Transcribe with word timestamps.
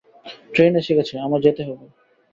Train 0.53 0.73
এসে 0.75 0.93
গেছে, 0.97 1.13
আমায় 1.17 1.43
যেতে 1.45 1.61
হবে। 1.67 1.85